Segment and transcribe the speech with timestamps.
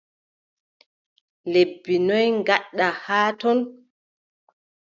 [1.51, 3.59] Lebbi noy gaɗɗa haa ton?